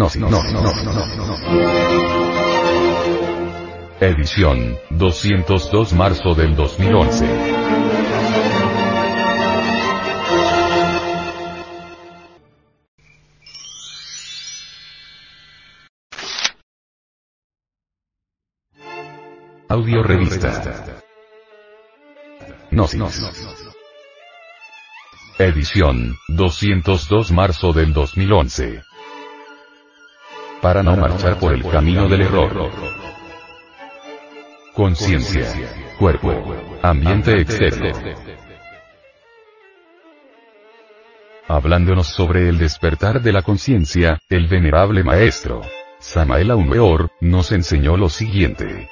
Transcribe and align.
Gnosis. 0.00 0.22
Edición, 4.00 4.78
202 4.88 5.92
marzo 5.92 6.34
del 6.34 6.56
2011. 6.56 7.26
Audio 19.68 20.02
Revista. 20.02 21.02
Gnosis. 22.70 23.50
Edición, 25.38 26.16
202 26.28 27.32
marzo 27.32 27.74
del 27.74 27.92
2011. 27.92 28.89
Para 30.62 30.82
no 30.82 30.94
marchar 30.96 31.38
por 31.38 31.54
el 31.54 31.62
camino 31.66 32.08
del 32.08 32.22
error. 32.22 32.70
Conciencia, 34.74 35.46
cuerpo, 35.98 36.32
ambiente 36.82 37.40
externo. 37.40 37.92
Hablándonos 41.48 42.06
sobre 42.06 42.48
el 42.48 42.58
despertar 42.58 43.22
de 43.22 43.32
la 43.32 43.42
conciencia, 43.42 44.20
el 44.28 44.46
venerable 44.48 45.02
maestro, 45.02 45.62
Samael 45.98 46.50
Aumeor, 46.50 47.10
nos 47.20 47.52
enseñó 47.52 47.96
lo 47.96 48.08
siguiente. 48.08 48.88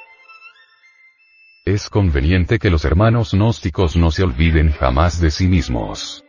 Es 1.65 1.89
conveniente 1.89 2.57
que 2.57 2.69
los 2.69 2.83
hermanos 2.83 3.33
gnósticos 3.33 3.95
no 3.95 4.09
se 4.11 4.23
olviden 4.23 4.71
jamás 4.71 5.21
de 5.21 5.29
sí 5.29 5.47
mismos. 5.47 6.25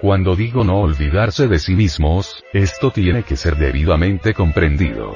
Cuando 0.00 0.34
digo 0.34 0.64
no 0.64 0.80
olvidarse 0.80 1.46
de 1.46 1.58
sí 1.58 1.74
mismos, 1.74 2.42
esto 2.54 2.90
tiene 2.90 3.22
que 3.22 3.36
ser 3.36 3.56
debidamente 3.56 4.32
comprendido. 4.32 5.14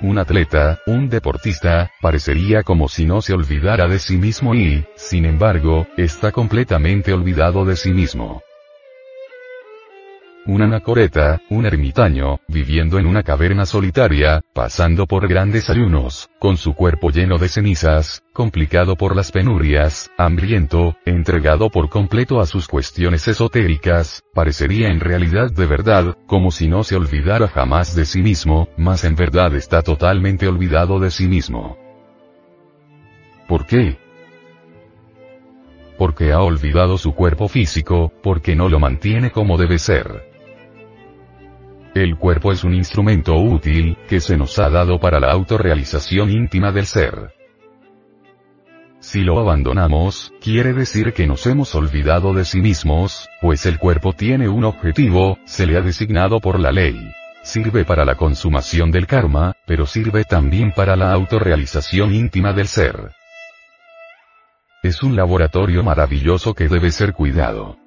Un 0.00 0.18
atleta, 0.18 0.80
un 0.86 1.10
deportista, 1.10 1.90
parecería 2.00 2.62
como 2.62 2.88
si 2.88 3.04
no 3.04 3.20
se 3.20 3.34
olvidara 3.34 3.86
de 3.86 3.98
sí 3.98 4.16
mismo 4.16 4.54
y, 4.54 4.86
sin 4.96 5.26
embargo, 5.26 5.86
está 5.98 6.32
completamente 6.32 7.12
olvidado 7.12 7.66
de 7.66 7.76
sí 7.76 7.92
mismo. 7.92 8.42
Un 10.44 10.60
anacoreta, 10.60 11.40
un 11.50 11.66
ermitaño, 11.66 12.40
viviendo 12.48 12.98
en 12.98 13.06
una 13.06 13.22
caverna 13.22 13.64
solitaria, 13.64 14.40
pasando 14.52 15.06
por 15.06 15.28
grandes 15.28 15.70
ayunos, 15.70 16.30
con 16.40 16.56
su 16.56 16.74
cuerpo 16.74 17.10
lleno 17.10 17.38
de 17.38 17.48
cenizas, 17.48 18.24
complicado 18.32 18.96
por 18.96 19.14
las 19.14 19.30
penurias, 19.30 20.10
hambriento, 20.18 20.96
entregado 21.06 21.70
por 21.70 21.88
completo 21.88 22.40
a 22.40 22.46
sus 22.46 22.66
cuestiones 22.66 23.28
esotéricas, 23.28 24.24
parecería 24.34 24.88
en 24.88 24.98
realidad 24.98 25.52
de 25.52 25.66
verdad, 25.66 26.16
como 26.26 26.50
si 26.50 26.66
no 26.66 26.82
se 26.82 26.96
olvidara 26.96 27.46
jamás 27.46 27.94
de 27.94 28.04
sí 28.04 28.20
mismo, 28.20 28.68
mas 28.76 29.04
en 29.04 29.14
verdad 29.14 29.54
está 29.54 29.82
totalmente 29.82 30.48
olvidado 30.48 30.98
de 30.98 31.12
sí 31.12 31.28
mismo. 31.28 31.78
¿Por 33.46 33.64
qué? 33.64 33.96
Porque 35.96 36.32
ha 36.32 36.40
olvidado 36.40 36.98
su 36.98 37.14
cuerpo 37.14 37.46
físico, 37.46 38.12
porque 38.24 38.56
no 38.56 38.68
lo 38.68 38.80
mantiene 38.80 39.30
como 39.30 39.56
debe 39.56 39.78
ser. 39.78 40.31
El 41.94 42.16
cuerpo 42.16 42.52
es 42.52 42.64
un 42.64 42.72
instrumento 42.72 43.34
útil, 43.34 43.98
que 44.08 44.20
se 44.20 44.38
nos 44.38 44.58
ha 44.58 44.70
dado 44.70 44.98
para 44.98 45.20
la 45.20 45.30
autorrealización 45.30 46.30
íntima 46.30 46.72
del 46.72 46.86
ser. 46.86 47.34
Si 48.98 49.20
lo 49.20 49.38
abandonamos, 49.38 50.32
quiere 50.40 50.72
decir 50.72 51.12
que 51.12 51.26
nos 51.26 51.46
hemos 51.46 51.74
olvidado 51.74 52.32
de 52.32 52.46
sí 52.46 52.62
mismos, 52.62 53.28
pues 53.42 53.66
el 53.66 53.78
cuerpo 53.78 54.14
tiene 54.14 54.48
un 54.48 54.64
objetivo, 54.64 55.38
se 55.44 55.66
le 55.66 55.76
ha 55.76 55.82
designado 55.82 56.40
por 56.40 56.58
la 56.58 56.72
ley. 56.72 57.12
Sirve 57.42 57.84
para 57.84 58.06
la 58.06 58.14
consumación 58.14 58.90
del 58.90 59.06
karma, 59.06 59.54
pero 59.66 59.84
sirve 59.84 60.24
también 60.24 60.72
para 60.72 60.96
la 60.96 61.12
autorrealización 61.12 62.14
íntima 62.14 62.54
del 62.54 62.68
ser. 62.68 63.10
Es 64.82 65.02
un 65.02 65.14
laboratorio 65.14 65.82
maravilloso 65.82 66.54
que 66.54 66.68
debe 66.68 66.90
ser 66.90 67.12
cuidado. 67.12 67.81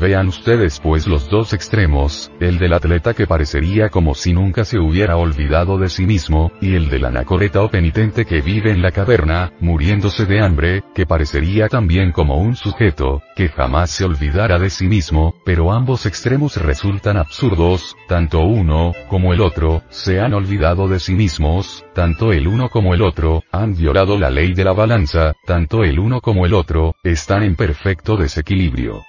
Vean 0.00 0.26
ustedes 0.26 0.80
pues 0.80 1.06
los 1.06 1.28
dos 1.28 1.52
extremos, 1.52 2.30
el 2.40 2.58
del 2.58 2.72
atleta 2.72 3.14
que 3.14 3.28
parecería 3.28 3.90
como 3.90 4.14
si 4.14 4.32
nunca 4.32 4.64
se 4.64 4.78
hubiera 4.78 5.16
olvidado 5.16 5.78
de 5.78 5.88
sí 5.88 6.04
mismo, 6.04 6.50
y 6.60 6.74
el 6.74 6.90
del 6.90 7.04
anacoreta 7.04 7.62
o 7.62 7.70
penitente 7.70 8.24
que 8.24 8.40
vive 8.40 8.72
en 8.72 8.82
la 8.82 8.90
caverna, 8.90 9.52
muriéndose 9.60 10.26
de 10.26 10.40
hambre, 10.40 10.82
que 10.94 11.06
parecería 11.06 11.68
también 11.68 12.10
como 12.10 12.38
un 12.38 12.56
sujeto, 12.56 13.22
que 13.36 13.48
jamás 13.48 13.90
se 13.90 14.04
olvidara 14.04 14.58
de 14.58 14.68
sí 14.68 14.88
mismo, 14.88 15.36
pero 15.44 15.72
ambos 15.72 16.06
extremos 16.06 16.56
resultan 16.56 17.16
absurdos, 17.16 17.96
tanto 18.08 18.40
uno, 18.40 18.92
como 19.08 19.32
el 19.32 19.40
otro, 19.40 19.82
se 19.90 20.20
han 20.20 20.34
olvidado 20.34 20.88
de 20.88 20.98
sí 20.98 21.14
mismos, 21.14 21.84
tanto 21.94 22.32
el 22.32 22.48
uno 22.48 22.68
como 22.68 22.94
el 22.94 23.02
otro, 23.02 23.44
han 23.52 23.76
violado 23.76 24.18
la 24.18 24.30
ley 24.30 24.54
de 24.54 24.64
la 24.64 24.72
balanza, 24.72 25.34
tanto 25.46 25.84
el 25.84 26.00
uno 26.00 26.20
como 26.20 26.46
el 26.46 26.54
otro, 26.54 26.96
están 27.04 27.44
en 27.44 27.54
perfecto 27.54 28.16
desequilibrio. 28.16 29.02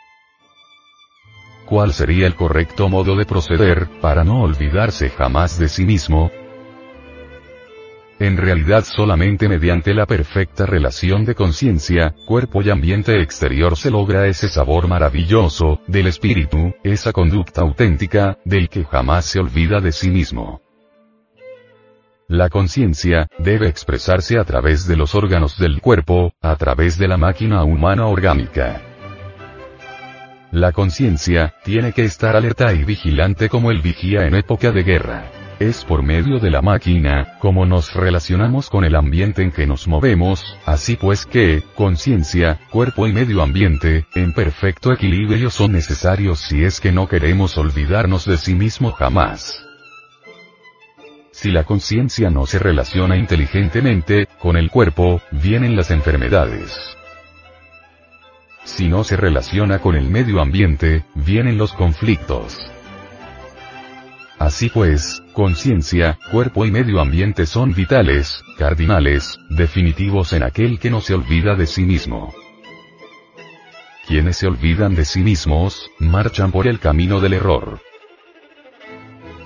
¿Cuál 1.65 1.93
sería 1.93 2.27
el 2.27 2.35
correcto 2.35 2.89
modo 2.89 3.15
de 3.15 3.25
proceder, 3.25 3.87
para 3.99 4.23
no 4.23 4.41
olvidarse 4.41 5.09
jamás 5.09 5.57
de 5.57 5.67
sí 5.67 5.85
mismo? 5.85 6.31
En 8.19 8.37
realidad 8.37 8.85
solamente 8.85 9.49
mediante 9.49 9.93
la 9.93 10.05
perfecta 10.05 10.65
relación 10.65 11.25
de 11.25 11.35
conciencia, 11.35 12.15
cuerpo 12.25 12.61
y 12.61 12.69
ambiente 12.69 13.21
exterior 13.21 13.75
se 13.75 13.91
logra 13.91 14.27
ese 14.27 14.47
sabor 14.47 14.87
maravilloso, 14.87 15.81
del 15.87 16.07
espíritu, 16.07 16.73
esa 16.83 17.11
conducta 17.11 17.61
auténtica, 17.61 18.37
del 18.45 18.69
que 18.69 18.85
jamás 18.85 19.25
se 19.25 19.39
olvida 19.39 19.81
de 19.81 19.91
sí 19.91 20.09
mismo. 20.09 20.61
La 22.27 22.49
conciencia, 22.49 23.27
debe 23.37 23.67
expresarse 23.67 24.39
a 24.39 24.45
través 24.45 24.87
de 24.87 24.95
los 24.95 25.13
órganos 25.13 25.57
del 25.59 25.81
cuerpo, 25.81 26.31
a 26.41 26.55
través 26.55 26.97
de 26.97 27.07
la 27.07 27.17
máquina 27.17 27.63
humana 27.63 28.07
orgánica. 28.07 28.94
La 30.55 30.71
conciencia, 30.71 31.53
tiene 31.65 31.91
que 31.91 32.05
estar 32.05 32.37
alerta 32.37 32.71
y 32.71 32.85
vigilante 32.85 33.49
como 33.49 33.71
el 33.71 33.81
vigía 33.81 34.25
en 34.25 34.35
época 34.35 34.71
de 34.71 34.83
guerra. 34.83 35.29
Es 35.59 35.83
por 35.83 36.01
medio 36.01 36.39
de 36.39 36.49
la 36.49 36.61
máquina, 36.61 37.37
como 37.39 37.65
nos 37.65 37.93
relacionamos 37.93 38.69
con 38.69 38.85
el 38.85 38.95
ambiente 38.95 39.41
en 39.41 39.51
que 39.51 39.67
nos 39.67 39.85
movemos, 39.85 40.57
así 40.65 40.95
pues 40.95 41.25
que, 41.25 41.61
conciencia, 41.75 42.61
cuerpo 42.71 43.05
y 43.05 43.11
medio 43.11 43.41
ambiente, 43.41 44.05
en 44.15 44.31
perfecto 44.31 44.93
equilibrio 44.93 45.49
son 45.49 45.73
necesarios 45.73 46.39
si 46.39 46.63
es 46.63 46.79
que 46.79 46.93
no 46.93 47.09
queremos 47.09 47.57
olvidarnos 47.57 48.23
de 48.25 48.37
sí 48.37 48.55
mismo 48.55 48.93
jamás. 48.93 49.61
Si 51.31 51.51
la 51.51 51.65
conciencia 51.65 52.29
no 52.29 52.45
se 52.45 52.59
relaciona 52.59 53.17
inteligentemente, 53.17 54.29
con 54.39 54.55
el 54.55 54.71
cuerpo, 54.71 55.21
vienen 55.31 55.75
las 55.75 55.91
enfermedades. 55.91 56.95
Si 58.65 58.89
no 58.89 59.03
se 59.03 59.15
relaciona 59.15 59.79
con 59.79 59.95
el 59.95 60.09
medio 60.09 60.41
ambiente, 60.41 61.05
vienen 61.13 61.57
los 61.57 61.71
conflictos. 61.73 62.57
Así 64.39 64.69
pues, 64.69 65.21
conciencia, 65.33 66.17
cuerpo 66.31 66.65
y 66.65 66.71
medio 66.71 66.99
ambiente 66.99 67.45
son 67.45 67.73
vitales, 67.73 68.43
cardinales, 68.57 69.39
definitivos 69.49 70.33
en 70.33 70.43
aquel 70.43 70.79
que 70.79 70.89
no 70.89 70.99
se 70.99 71.13
olvida 71.13 71.55
de 71.55 71.67
sí 71.67 71.83
mismo. 71.83 72.33
Quienes 74.07 74.37
se 74.37 74.47
olvidan 74.47 74.95
de 74.95 75.05
sí 75.05 75.21
mismos, 75.21 75.89
marchan 75.99 76.51
por 76.51 76.67
el 76.67 76.79
camino 76.79 77.21
del 77.21 77.33
error. 77.33 77.79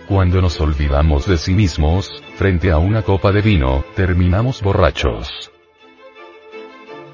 Cuando 0.08 0.42
nos 0.42 0.60
olvidamos 0.60 1.28
de 1.28 1.38
sí 1.38 1.54
mismos, 1.54 2.24
frente 2.38 2.72
a 2.72 2.78
una 2.78 3.04
copa 3.04 3.32
de 3.34 3.42
vino, 3.42 3.84
terminamos 3.96 4.62
borrachos. 4.62 5.52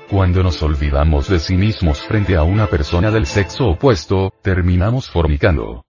Cuando 0.09 0.43
nos 0.43 0.61
olvidamos 0.61 1.29
de 1.29 1.39
sí 1.39 1.57
mismos 1.57 1.99
frente 2.01 2.35
a 2.35 2.43
una 2.43 2.67
persona 2.67 3.09
del 3.09 3.25
sexo 3.25 3.69
opuesto, 3.69 4.31
terminamos 4.43 5.09
fornicando. 5.09 5.83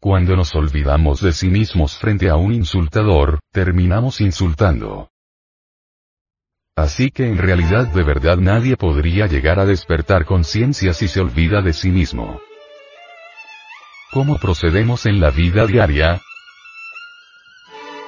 Cuando 0.00 0.34
nos 0.34 0.52
olvidamos 0.56 1.20
de 1.20 1.32
sí 1.32 1.48
mismos 1.48 1.96
frente 1.96 2.28
a 2.28 2.34
un 2.34 2.52
insultador, 2.52 3.38
terminamos 3.52 4.20
insultando. 4.20 5.10
Así 6.76 7.10
que 7.10 7.28
en 7.28 7.38
realidad 7.38 7.86
de 7.86 8.02
verdad 8.02 8.36
nadie 8.36 8.76
podría 8.76 9.26
llegar 9.26 9.60
a 9.60 9.64
despertar 9.64 10.24
conciencia 10.24 10.94
si 10.94 11.06
se 11.06 11.20
olvida 11.20 11.62
de 11.62 11.72
sí 11.72 11.90
mismo. 11.90 12.40
¿Cómo 14.12 14.38
procedemos 14.38 15.06
en 15.06 15.20
la 15.20 15.30
vida 15.30 15.66
diaria? 15.66 16.20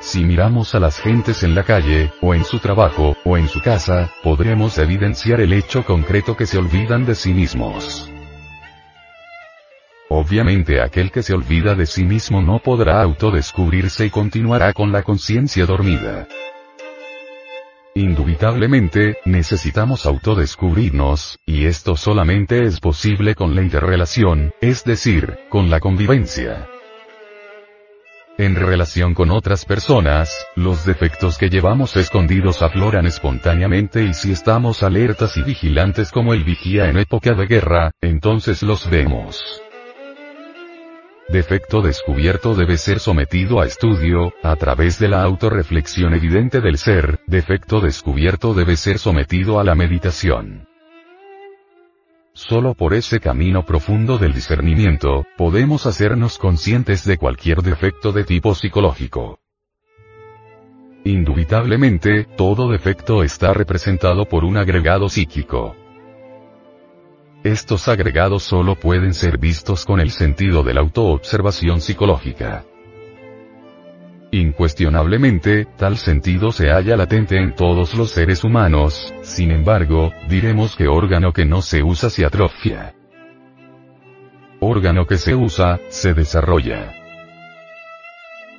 Si 0.01 0.25
miramos 0.25 0.75
a 0.75 0.81
las 0.81 0.99
gentes 0.99 1.43
en 1.43 1.55
la 1.55 1.63
calle, 1.63 2.11
o 2.23 2.35
en 2.35 2.45
su 2.45 2.59
trabajo, 2.59 3.17
o 3.23 3.37
en 3.37 3.49
su 3.49 3.61
casa, 3.61 4.11
podremos 4.23 4.79
evidenciar 4.79 5.43
el 5.43 5.53
hecho 5.53 5.85
concreto 5.85 6.37
que 6.37 6.47
se 6.47 6.57
olvidan 6.57 7.05
de 7.05 7.15
sí 7.15 7.35
mismos. 7.35 8.11
Obviamente 10.09 10.81
aquel 10.81 11.13
que 11.13 11.23
se 11.23 11.35
olvida 11.35 11.75
de 11.75 11.85
sí 11.85 12.05
mismo 12.05 12.41
no 12.41 12.61
podrá 12.61 13.03
autodescubrirse 13.03 14.07
y 14.07 14.11
continuará 14.11 14.73
con 14.73 14.91
la 14.91 15.03
conciencia 15.03 15.67
dormida. 15.67 16.27
Indubitablemente, 17.95 19.19
necesitamos 19.27 20.07
autodescubrirnos, 20.07 21.39
y 21.45 21.67
esto 21.67 21.95
solamente 21.95 22.65
es 22.65 22.81
posible 22.81 23.35
con 23.35 23.55
la 23.55 23.61
interrelación, 23.61 24.53
es 24.63 24.83
decir, 24.85 25.39
con 25.51 25.69
la 25.69 25.79
convivencia. 25.79 26.69
En 28.41 28.57
relación 28.57 29.13
con 29.13 29.31
otras 29.31 29.67
personas, 29.67 30.47
los 30.57 30.87
defectos 30.87 31.37
que 31.37 31.51
llevamos 31.51 31.95
escondidos 31.99 32.63
afloran 32.63 33.05
espontáneamente 33.05 34.03
y 34.03 34.15
si 34.15 34.33
estamos 34.33 34.83
alertas 34.83 35.37
y 35.37 35.43
vigilantes 35.43 36.11
como 36.11 36.33
el 36.33 36.43
vigía 36.43 36.89
en 36.89 36.97
época 36.97 37.35
de 37.35 37.45
guerra, 37.45 37.91
entonces 38.01 38.63
los 38.63 38.89
vemos. 38.89 39.45
Defecto 41.29 41.83
descubierto 41.83 42.55
debe 42.55 42.79
ser 42.79 42.99
sometido 42.99 43.61
a 43.61 43.67
estudio, 43.67 44.33
a 44.43 44.57
través 44.57 44.99
de 44.99 45.09
la 45.09 45.23
autorreflexión 45.23 46.15
evidente 46.15 46.63
del 46.63 46.79
ser, 46.79 47.21
defecto 47.27 47.83
descubierto 47.83 48.55
debe 48.55 48.77
ser 48.77 48.99
sometido 48.99 49.61
a 49.61 49.65
la 49.65 49.75
meditación. 49.75 50.70
Solo 52.33 52.75
por 52.75 52.95
ese 52.95 53.19
camino 53.19 53.65
profundo 53.65 54.17
del 54.17 54.33
discernimiento, 54.33 55.27
podemos 55.37 55.87
hacernos 55.87 56.39
conscientes 56.39 57.05
de 57.05 57.19
cualquier 57.19 57.63
defecto 57.63 58.13
de 58.13 58.25
tipo 58.25 58.55
psicológico. 58.55 59.41
Indubitablemente, 61.05 62.25
todo 62.37 62.71
defecto 62.71 63.25
está 63.25 63.53
representado 63.53 64.27
por 64.27 64.45
un 64.45 64.59
agregado 64.59 65.09
psíquico. 65.09 65.75
Estos 67.43 67.89
agregados 67.89 68.45
solo 68.45 68.77
pueden 68.77 69.15
ser 69.15 69.39
vistos 69.39 69.85
con 69.85 69.99
el 69.99 70.11
sentido 70.11 70.63
de 70.63 70.75
la 70.75 70.81
autoobservación 70.81 71.81
psicológica. 71.81 72.65
Incuestionablemente, 74.33 75.67
tal 75.77 75.97
sentido 75.97 76.53
se 76.53 76.71
halla 76.71 76.97
latente 76.97 77.37
en 77.37 77.57
todos 77.57 77.95
los 77.95 78.13
seres 78.13 78.45
humanos, 78.45 79.13
sin 79.23 79.51
embargo, 79.51 80.13
diremos 80.29 80.77
que 80.77 80.87
órgano 80.87 81.33
que 81.33 81.45
no 81.45 81.63
se 81.63 81.83
usa 81.83 82.11
se 82.11 82.25
atrofia. 82.25 82.95
Órgano 84.61 85.07
que 85.07 85.17
se 85.17 85.35
usa, 85.35 85.81
se 85.89 86.15
desarrolla. 86.15 86.95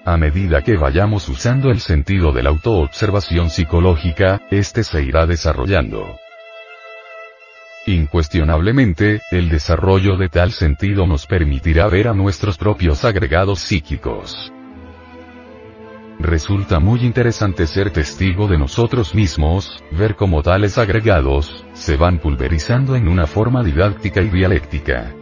A 0.04 0.18
medida 0.18 0.62
que 0.62 0.76
vayamos 0.76 1.30
usando 1.30 1.70
el 1.72 1.80
sentido 1.80 2.34
de 2.34 2.44
la 2.44 2.50
autoobservación 2.50 3.50
psicológica, 3.50 4.42
este 4.52 4.84
se 4.84 5.02
irá 5.04 5.26
desarrollando. 5.26 6.18
Incuestionablemente, 7.86 9.22
el 9.32 9.48
desarrollo 9.48 10.18
de 10.18 10.28
tal 10.28 10.52
sentido 10.52 11.08
nos 11.08 11.28
permitirá 11.28 11.88
ver 11.88 12.10
a 12.10 12.14
nuestros 12.14 12.58
propios 12.58 13.06
agregados 13.06 13.60
psíquicos. 13.60 14.52
Resulta 16.22 16.80
muy 16.80 17.00
interesante 17.00 17.66
ser 17.66 17.92
testigo 17.92 18.48
de 18.48 18.60
nosotros 18.60 19.16
mismos, 19.16 19.84
ver 19.92 20.16
cómo 20.16 20.44
tales 20.44 20.78
agregados, 20.78 21.66
se 21.74 21.98
van 21.98 22.20
pulverizando 22.20 22.96
en 22.96 23.08
una 23.08 23.26
forma 23.26 23.64
didáctica 23.64 24.22
y 24.22 24.30
dialéctica. 24.30 25.16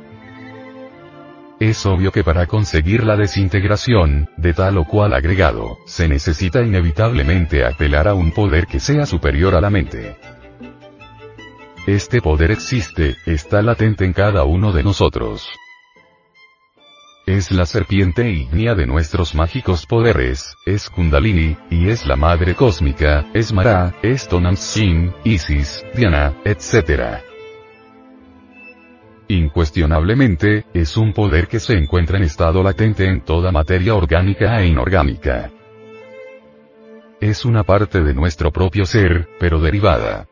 Es 1.57 1.86
obvio 1.86 2.12
que 2.12 2.25
para 2.25 2.48
conseguir 2.48 3.06
la 3.06 3.16
desintegración, 3.16 4.28
de 4.36 4.54
tal 4.54 4.78
o 4.78 4.84
cual 4.84 5.13
agregado, 5.13 5.78
se 5.86 6.10
necesita 6.10 6.62
inevitablemente 6.63 7.66
apelar 7.66 8.10
a 8.10 8.13
un 8.13 8.31
poder 8.31 8.68
que 8.68 8.81
sea 8.81 9.06
superior 9.06 9.56
a 9.56 9.62
la 9.62 9.69
mente. 9.69 10.18
Este 11.88 12.22
poder 12.22 12.51
existe, 12.51 13.16
está 13.25 13.62
latente 13.62 14.04
en 14.04 14.12
cada 14.12 14.44
uno 14.44 14.74
de 14.74 14.84
nosotros. 14.84 15.50
Es 17.29 17.51
la 17.51 17.67
serpiente 17.67 18.27
ígnea 18.27 18.73
de 18.73 18.87
nuestros 18.87 19.35
mágicos 19.35 19.85
poderes, 19.85 20.57
es 20.65 20.89
Kundalini, 20.89 21.55
y 21.69 21.89
es 21.89 22.07
la 22.07 22.15
madre 22.15 22.55
cósmica, 22.55 23.27
es 23.35 23.53
Mara, 23.53 23.93
es 24.01 24.27
Tonantzin, 24.27 25.13
Isis, 25.23 25.85
Diana, 25.93 26.33
etc. 26.43 27.21
Incuestionablemente, 29.27 30.65
es 30.73 30.97
un 30.97 31.13
poder 31.13 31.47
que 31.47 31.59
se 31.59 31.73
encuentra 31.73 32.17
en 32.17 32.23
estado 32.23 32.63
latente 32.63 33.05
en 33.05 33.21
toda 33.21 33.51
materia 33.51 33.93
orgánica 33.93 34.59
e 34.59 34.65
inorgánica. 34.65 35.51
Es 37.21 37.45
una 37.45 37.63
parte 37.63 38.01
de 38.01 38.15
nuestro 38.15 38.51
propio 38.51 38.85
ser, 38.85 39.29
pero 39.39 39.61
derivada. 39.61 40.27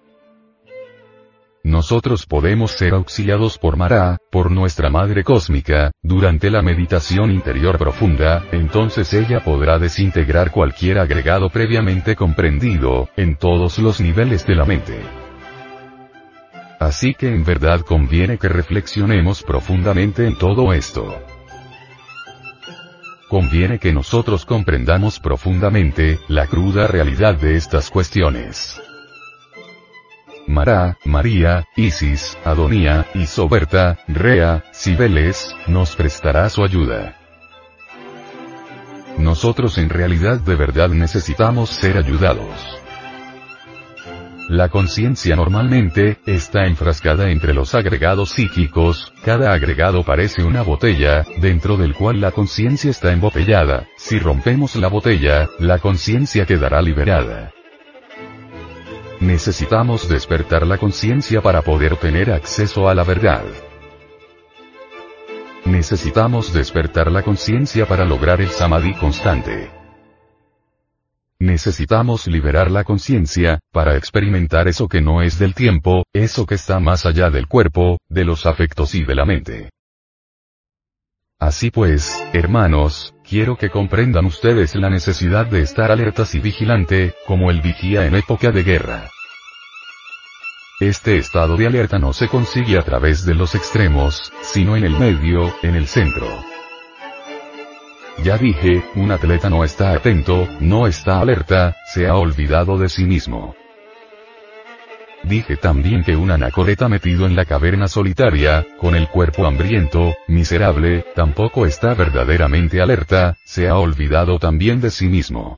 Nosotros 1.68 2.26
podemos 2.26 2.72
ser 2.72 2.94
auxiliados 2.94 3.58
por 3.58 3.76
Mara, 3.76 4.20
por 4.32 4.52
nuestra 4.52 4.90
Madre 4.90 5.26
Cósmica, 5.26 5.92
durante 6.02 6.50
la 6.50 6.62
meditación 6.62 7.30
interior 7.30 7.78
profunda, 7.78 8.46
entonces 8.54 9.14
ella 9.14 9.44
podrá 9.44 9.78
desintegrar 9.78 10.52
cualquier 10.52 10.98
agregado 10.98 11.50
previamente 11.50 12.16
comprendido, 12.16 13.10
en 13.18 13.36
todos 13.36 13.80
los 13.80 14.00
niveles 14.00 14.48
de 14.48 14.56
la 14.56 14.64
mente. 14.64 14.98
Así 16.80 17.14
que 17.14 17.28
en 17.28 17.44
verdad 17.44 17.82
conviene 17.82 18.38
que 18.38 18.48
reflexionemos 18.48 19.44
profundamente 19.44 20.26
en 20.26 20.38
todo 20.38 20.72
esto. 20.72 21.22
Conviene 23.28 23.78
que 23.78 23.92
nosotros 23.92 24.46
comprendamos 24.46 25.20
profundamente, 25.20 26.18
la 26.30 26.48
cruda 26.48 26.88
realidad 26.88 27.36
de 27.36 27.58
estas 27.58 27.90
cuestiones. 27.90 28.82
Mará, 30.48 30.98
María, 31.04 31.68
Isis, 31.76 32.38
Adonía, 32.46 33.06
Isoberta, 33.14 34.00
Rea, 34.08 34.64
Cibeles, 34.74 35.54
nos 35.68 35.96
prestará 35.96 36.50
su 36.50 36.64
ayuda. 36.64 37.18
Nosotros 39.18 39.78
en 39.78 39.90
realidad 39.90 40.40
de 40.40 40.56
verdad 40.56 40.90
necesitamos 40.90 41.70
ser 41.70 41.98
ayudados. 41.98 42.80
La 44.48 44.70
conciencia 44.70 45.36
normalmente, 45.36 46.20
está 46.26 46.66
enfrascada 46.68 47.30
entre 47.30 47.54
los 47.54 47.76
agregados 47.76 48.30
psíquicos, 48.30 49.12
cada 49.26 49.52
agregado 49.52 50.04
parece 50.04 50.44
una 50.44 50.62
botella, 50.62 51.26
dentro 51.42 51.76
del 51.76 51.94
cual 51.94 52.22
la 52.22 52.32
conciencia 52.32 52.90
está 52.90 53.12
embotellada, 53.12 53.88
si 53.98 54.20
rompemos 54.20 54.78
la 54.78 54.88
botella, 54.88 55.50
la 55.60 55.80
conciencia 55.80 56.46
quedará 56.46 56.82
liberada. 56.82 57.52
Necesitamos 59.20 60.08
despertar 60.08 60.68
la 60.68 60.78
conciencia 60.78 61.42
para 61.42 61.64
poder 61.64 61.98
tener 61.98 62.32
acceso 62.32 62.88
a 62.88 62.94
la 62.94 63.04
verdad. 63.04 63.44
Necesitamos 65.66 66.54
despertar 66.54 67.12
la 67.12 67.24
conciencia 67.24 67.88
para 67.88 68.06
lograr 68.06 68.42
el 68.42 68.50
samadhi 68.50 68.94
constante. 68.94 69.72
Necesitamos 71.40 72.28
liberar 72.28 72.70
la 72.70 72.84
conciencia, 72.84 73.60
para 73.72 73.98
experimentar 73.98 74.68
eso 74.68 74.88
que 74.88 75.02
no 75.02 75.22
es 75.24 75.40
del 75.40 75.56
tiempo, 75.56 76.04
eso 76.14 76.46
que 76.46 76.56
está 76.56 76.80
más 76.80 77.06
allá 77.06 77.32
del 77.32 77.48
cuerpo, 77.48 77.98
de 78.10 78.24
los 78.24 78.46
afectos 78.46 78.94
y 78.94 79.04
de 79.04 79.16
la 79.16 79.26
mente. 79.26 79.70
Así 81.40 81.70
pues, 81.70 82.18
hermanos, 82.34 83.14
quiero 83.24 83.58
que 83.58 83.70
comprendan 83.70 84.26
ustedes 84.26 84.74
la 84.74 84.90
necesidad 84.90 85.46
de 85.46 85.62
estar 85.62 85.92
alertas 85.92 86.34
y 86.34 86.40
vigilante, 86.40 87.14
como 87.28 87.52
el 87.52 87.62
vigía 87.62 88.08
en 88.08 88.16
época 88.16 88.50
de 88.52 88.64
guerra. 88.64 89.12
Este 90.80 91.18
estado 91.18 91.56
de 91.56 91.68
alerta 91.68 92.00
no 92.00 92.12
se 92.12 92.28
consigue 92.28 92.80
a 92.80 92.82
través 92.82 93.24
de 93.24 93.36
los 93.36 93.54
extremos, 93.54 94.34
sino 94.42 94.76
en 94.76 94.84
el 94.84 94.98
medio, 94.98 95.54
en 95.62 95.76
el 95.76 95.86
centro. 95.88 96.28
Ya 98.24 98.40
dije, 98.40 98.84
un 98.96 99.12
atleta 99.12 99.48
no 99.48 99.64
está 99.64 99.94
atento, 99.94 100.48
no 100.60 100.88
está 100.88 101.20
alerta, 101.20 101.76
se 101.86 102.08
ha 102.08 102.16
olvidado 102.16 102.80
de 102.80 102.90
sí 102.90 103.06
mismo. 103.06 103.56
Dije 105.24 105.58
también 105.58 106.04
que 106.04 106.16
un 106.16 106.32
anacoreta 106.32 106.88
metido 106.88 107.26
en 107.26 107.36
la 107.36 107.46
caverna 107.46 107.88
solitaria, 107.88 108.66
con 108.80 108.96
el 108.96 109.08
cuerpo 109.10 109.46
hambriento, 109.46 110.16
miserable, 110.28 111.06
tampoco 111.16 111.66
está 111.66 111.94
verdaderamente 111.94 112.82
alerta, 112.82 113.36
se 113.46 113.68
ha 113.68 113.76
olvidado 113.76 114.40
también 114.40 114.80
de 114.80 114.92
sí 114.92 115.08
mismo. 115.08 115.58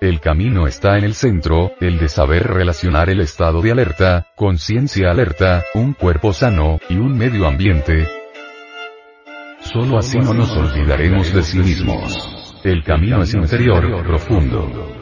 El 0.00 0.18
camino 0.18 0.66
está 0.66 0.98
en 0.98 1.04
el 1.04 1.14
centro, 1.14 1.72
el 1.80 2.00
de 2.00 2.08
saber 2.08 2.48
relacionar 2.48 3.08
el 3.08 3.20
estado 3.20 3.62
de 3.62 3.70
alerta, 3.70 4.26
conciencia 4.34 5.12
alerta, 5.12 5.62
un 5.74 5.92
cuerpo 5.92 6.32
sano, 6.32 6.80
y 6.88 6.96
un 6.96 7.16
medio 7.16 7.46
ambiente. 7.46 8.08
Solo 9.60 9.98
así 9.98 10.18
no 10.18 10.34
nos 10.34 10.50
olvidaremos 10.56 11.32
de 11.32 11.42
sí 11.44 11.58
mismos. 11.58 12.58
El 12.64 12.82
camino 12.82 13.22
es 13.22 13.32
interior, 13.32 14.04
profundo. 14.04 15.01